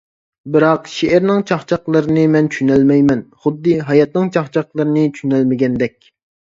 [0.53, 6.15] بىراق، شېئىرنىڭ چاقچاقلىرىنى مەن چۈشىنەلمەيمەن، خۇددى ھاياتنىڭ چاقچاقلىرىنى چۈشىنەلمىگەندەك.